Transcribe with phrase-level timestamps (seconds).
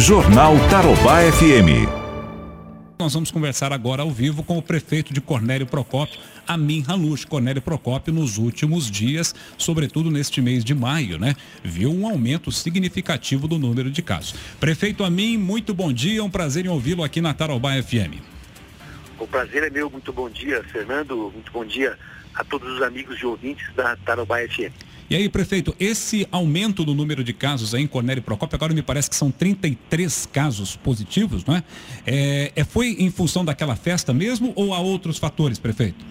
[0.00, 1.86] Jornal Tarobá FM.
[2.98, 7.26] Nós vamos conversar agora ao vivo com o prefeito de Cornélio Procópio, Amin Halush.
[7.26, 13.46] Cornélio Procópio, nos últimos dias, sobretudo neste mês de maio, né, viu um aumento significativo
[13.46, 14.34] do número de casos.
[14.58, 18.22] Prefeito Amin, muito bom dia, é um prazer em ouvi-lo aqui na Tarobá FM.
[19.18, 21.98] O prazer é meu, muito bom dia, Fernando, muito bom dia
[22.34, 24.72] a todos os amigos e ouvintes da Tarobá FM.
[25.10, 28.80] E aí, prefeito, esse aumento do número de casos aí em Cornélio Procópio, agora me
[28.80, 31.64] parece que são 33 casos positivos, não é?
[32.06, 32.52] é?
[32.54, 36.04] É, foi em função daquela festa mesmo ou há outros fatores, prefeito?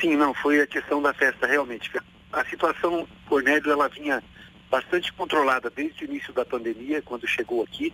[0.00, 1.92] Sim, não, foi a questão da festa, realmente.
[2.32, 4.20] A situação Cornélio, ela vinha
[4.68, 7.92] bastante controlada desde o início da pandemia, quando chegou aqui.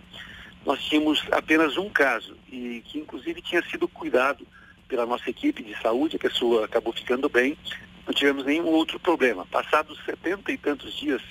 [0.65, 4.43] Nós tínhamos apenas um caso, e que inclusive tinha sido cuidado
[4.87, 7.55] pela nossa equipe de saúde, a pessoa acabou ficando bem,
[8.09, 9.45] não tivemos nenhum outro problema.
[9.45, 11.21] Passados setenta e tantos dias,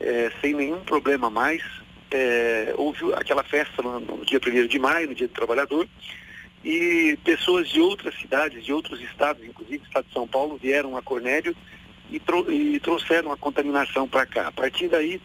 [0.00, 1.62] é, sem nenhum problema mais,
[2.10, 5.86] é, houve aquela festa no, no dia 1 de maio, no Dia do Trabalhador,
[6.64, 10.96] e pessoas de outras cidades, de outros estados, inclusive o estado de São Paulo, vieram
[10.96, 11.54] a Cornélio
[12.10, 14.48] e, e trouxeram a contaminação para cá.
[14.48, 15.20] A partir daí,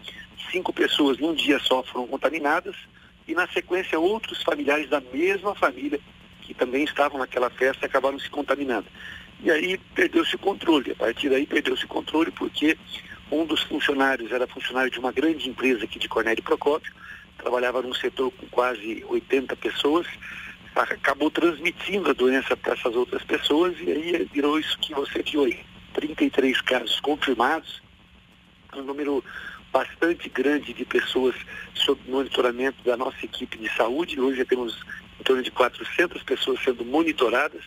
[0.52, 2.76] cinco pessoas num dia só foram contaminadas
[3.26, 6.02] e na sequência outros familiares da mesma família
[6.42, 8.88] que também estavam naquela festa acabaram se contaminando.
[9.44, 10.92] E aí perdeu-se o controle.
[10.92, 12.78] A partir daí perdeu-se o controle porque
[13.32, 16.94] um dos funcionários era funcionário de uma grande empresa aqui de Cornélio Procópio,
[17.38, 20.06] trabalhava num setor com quase 80 pessoas,
[20.76, 25.46] acabou transmitindo a doença para essas outras pessoas e aí virou isso que você viu
[25.46, 25.60] aí.
[25.94, 27.82] 33 casos confirmados,
[28.76, 29.24] um número
[29.72, 31.36] bastante grande de pessoas
[31.74, 34.20] sob monitoramento da nossa equipe de saúde.
[34.20, 34.78] Hoje já temos
[35.20, 37.64] em torno de 400 pessoas sendo monitoradas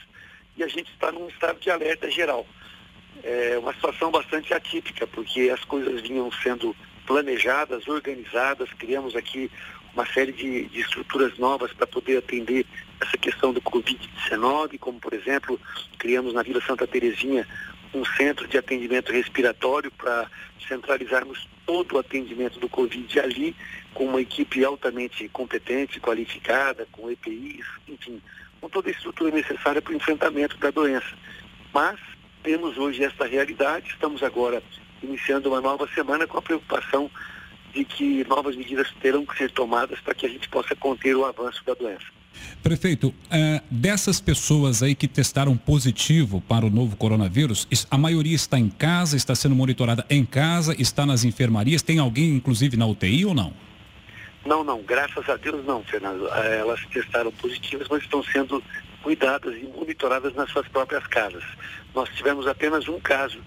[0.56, 2.46] e a gente está num estado de alerta geral.
[3.22, 6.74] É uma situação bastante atípica, porque as coisas vinham sendo
[7.06, 9.50] planejadas, organizadas, criamos aqui
[9.94, 12.66] uma série de, de estruturas novas para poder atender
[13.00, 15.60] essa questão do Covid-19, como por exemplo,
[15.98, 17.46] criamos na Vila Santa Terezinha
[17.94, 20.28] um centro de atendimento respiratório para
[20.66, 23.54] centralizarmos todo o atendimento do Covid ali,
[23.92, 28.20] com uma equipe altamente competente, qualificada, com EPIs, enfim,
[28.64, 31.14] com toda a estrutura necessária para o enfrentamento da doença.
[31.72, 32.00] Mas
[32.42, 34.62] temos hoje esta realidade, estamos agora
[35.02, 37.10] iniciando uma nova semana com a preocupação
[37.74, 41.26] de que novas medidas terão que ser tomadas para que a gente possa conter o
[41.26, 42.06] avanço da doença.
[42.62, 43.14] Prefeito, uh,
[43.70, 49.14] dessas pessoas aí que testaram positivo para o novo coronavírus, a maioria está em casa,
[49.14, 53.52] está sendo monitorada em casa, está nas enfermarias, tem alguém inclusive na UTI ou não?
[54.44, 56.28] Não, não, graças a Deus não, Fernando.
[56.28, 58.62] Eh, elas testaram positivas, mas estão sendo
[59.02, 61.44] cuidadas e monitoradas nas suas próprias casas.
[61.94, 63.38] Nós tivemos apenas um caso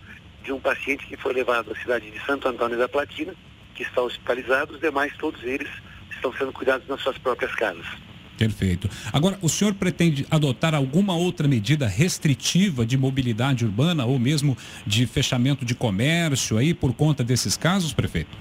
[0.44, 3.34] de um paciente que foi levado à cidade de Santo Antônio da Platina,
[3.76, 5.70] que está hospitalizado, os demais, todos eles,
[6.12, 7.86] estão sendo cuidados nas suas próprias casas.
[8.38, 8.88] Perfeito.
[9.12, 15.08] Agora, o senhor pretende adotar alguma outra medida restritiva de mobilidade urbana ou mesmo de
[15.08, 18.38] fechamento de comércio aí por conta desses casos, prefeito?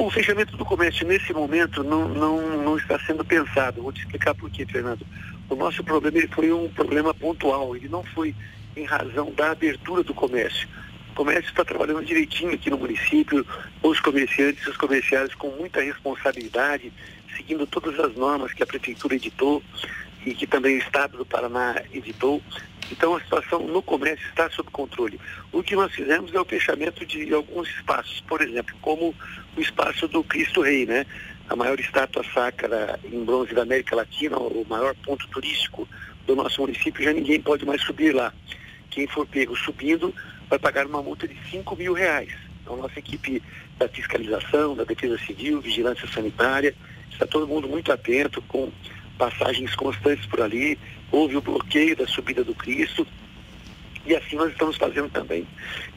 [0.00, 3.82] O fechamento do comércio nesse momento não, não, não está sendo pensado.
[3.82, 5.06] Vou te explicar por quê, Fernando.
[5.46, 8.34] O nosso problema foi um problema pontual, ele não foi
[8.74, 10.66] em razão da abertura do comércio.
[11.10, 13.46] O comércio está trabalhando direitinho aqui no município,
[13.82, 16.90] os comerciantes, os comerciários com muita responsabilidade,
[17.36, 19.62] seguindo todas as normas que a prefeitura editou
[20.24, 22.42] e que também o estado do Paraná editou.
[22.90, 25.20] Então a situação no comércio está sob controle.
[25.52, 29.14] O que nós fizemos é o fechamento de alguns espaços, por exemplo, como
[29.56, 31.06] o espaço do Cristo Rei, né?
[31.48, 35.88] A maior estátua sacra em bronze da América Latina, o maior ponto turístico
[36.26, 38.32] do nosso município, já ninguém pode mais subir lá.
[38.90, 40.14] Quem for pego subindo
[40.48, 42.32] vai pagar uma multa de 5 mil reais.
[42.62, 43.42] Então nossa equipe
[43.78, 46.74] da fiscalização, da defesa civil, vigilância sanitária,
[47.10, 48.70] está todo mundo muito atento, com
[49.20, 50.78] passagens constantes por ali,
[51.12, 53.06] houve o bloqueio da subida do Cristo,
[54.06, 55.46] e assim nós estamos fazendo também.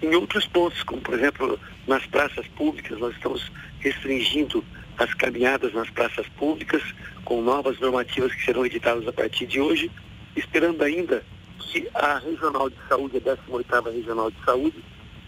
[0.01, 1.57] Em outros pontos, como por exemplo
[1.87, 4.61] nas praças públicas, nós estamos restringindo
[4.97, 6.83] as caminhadas nas praças públicas,
[7.23, 9.89] com novas normativas que serão editadas a partir de hoje,
[10.35, 11.23] esperando ainda
[11.59, 14.83] que a Regional de Saúde, a 18ª Regional de Saúde,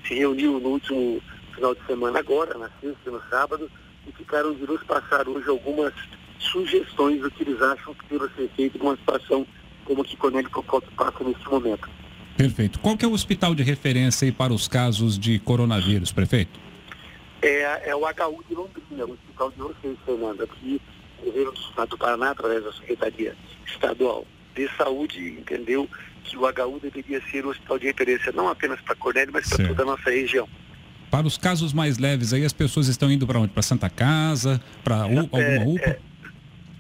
[0.06, 1.22] se reuniu no último
[1.56, 3.72] final de semana agora, na sexta e no sábado,
[4.06, 5.94] e ficaram de nos passar hoje algumas
[6.48, 9.46] sugestões do que eles acham que deva ser feito numa situação
[9.86, 11.90] como a que Procópio passa nesse momento.
[12.36, 12.80] Perfeito.
[12.80, 16.60] Qual que é o hospital de referência para os casos de coronavírus, prefeito?
[17.42, 20.82] É, é o HU de Londrina, o hospital de vocês, Fernando, aqui
[21.22, 24.26] o governo do Estado do Paraná, através da Secretaria Estadual
[24.56, 25.88] de Saúde, entendeu
[26.24, 29.68] que o HU deveria ser o hospital de referência não apenas para Cornélio, mas para
[29.68, 30.48] toda a nossa região.
[31.12, 33.54] para os casos mais leves aí, as pessoas estão indo para onde?
[33.54, 34.62] Para Santa Casa?
[34.84, 35.90] Para alguma é, UPA?
[35.90, 36.00] É,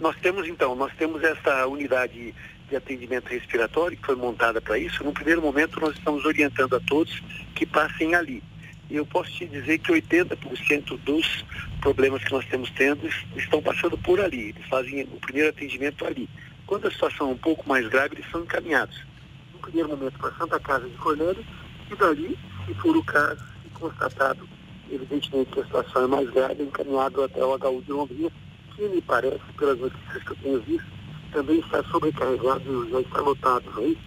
[0.06, 2.36] nós temos então, nós temos essa unidade
[2.69, 5.04] de atendimento respiratório que foi montada para isso.
[5.04, 7.24] No primeiro momento, nós estamos orientando a todos
[7.56, 8.44] que passem ali.
[8.88, 11.44] E eu posso te dizer que 80% dos
[11.81, 14.50] problemas que nós temos tendo estão passando por ali.
[14.50, 16.30] Eles fazem o primeiro atendimento ali.
[16.68, 19.04] Quando a situação é um pouco mais grave, eles são encaminhados.
[19.54, 21.44] No primeiro momento para Santa Casa de Cornélio
[21.92, 22.38] e dali,
[22.68, 24.48] se for o caso, se constatado,
[24.92, 28.31] evidentemente que a situação é mais grave, é encaminhado até o HU de Londrina,
[28.75, 30.86] que me parece, pelas notícias que eu tenho visto,
[31.31, 34.01] também está sobrecarregado, já está lotado, não é isso?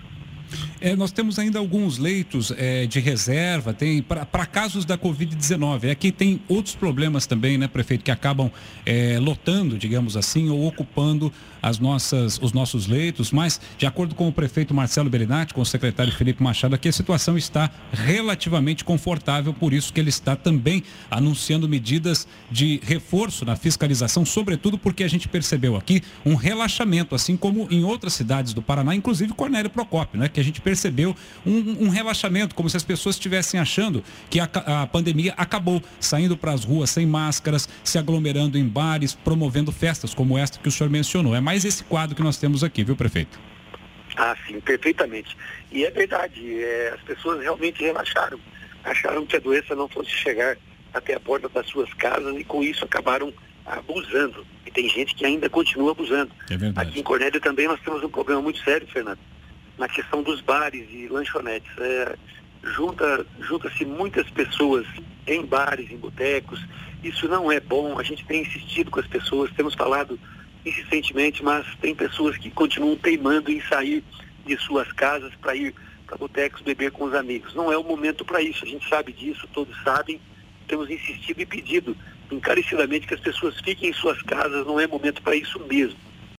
[0.80, 5.90] É, nós temos ainda alguns leitos é, de reserva, tem para casos da Covid-19.
[5.90, 8.50] Aqui tem outros problemas também, né, prefeito, que acabam
[8.86, 11.32] é, lotando, digamos assim, ou ocupando
[11.62, 15.66] as nossas, os nossos leitos, mas, de acordo com o prefeito Marcelo Berinatti, com o
[15.66, 20.82] secretário Felipe Machado, aqui a situação está relativamente confortável, por isso que ele está também
[21.10, 27.36] anunciando medidas de reforço na fiscalização, sobretudo porque a gente percebeu aqui um relaxamento, assim
[27.36, 31.16] como em outras cidades do Paraná, inclusive Cornélio Procópio, né, que a gente percebeu
[31.46, 34.44] um, um relaxamento, como se as pessoas estivessem achando que a,
[34.82, 40.12] a pandemia acabou, saindo para as ruas sem máscaras, se aglomerando em bares, promovendo festas
[40.12, 41.34] como esta que o senhor mencionou.
[41.34, 43.40] É mais esse quadro que nós temos aqui, viu, prefeito?
[44.14, 45.34] Ah, sim, perfeitamente.
[45.72, 48.38] E é verdade, é, as pessoas realmente relaxaram.
[48.84, 50.58] Acharam que a doença não fosse chegar
[50.92, 53.32] até a porta das suas casas e com isso acabaram
[53.64, 54.46] abusando.
[54.66, 56.30] E tem gente que ainda continua abusando.
[56.50, 59.18] É Aqui em Cornélio também nós temos um problema muito sério, Fernando,
[59.78, 61.70] na questão dos bares e lanchonetes.
[61.78, 62.16] É,
[62.62, 64.86] junta, junta-se muitas pessoas
[65.26, 66.60] em bares, em botecos.
[67.02, 67.98] Isso não é bom.
[67.98, 70.18] A gente tem insistido com as pessoas, temos falado
[70.66, 74.04] insistentemente, mas tem pessoas que continuam teimando em sair
[74.44, 75.74] de suas casas para ir
[76.06, 77.54] para botecos beber com os amigos.
[77.54, 80.20] Não é o momento para isso, a gente sabe disso, todos sabem.
[80.66, 81.96] Temos insistido e pedido
[82.30, 85.98] encarecidamente que as pessoas fiquem em suas casas, não é momento para isso mesmo.